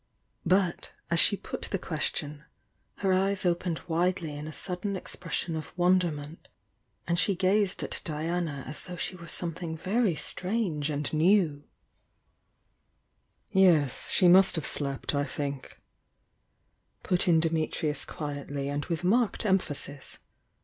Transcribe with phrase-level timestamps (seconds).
[0.47, 2.43] But, as she put the question,
[3.05, 6.47] her eyes opened widely in a sudden expression of wonderment,
[7.05, 11.65] and she gazed at Diana as though she were something very strange and new.
[13.53, 15.77] THE YOUNG DIANA 185 I "Yes, she must have slept, I think,"
[17.03, 20.17] put in Dimit rius quietly and with marked emphasis.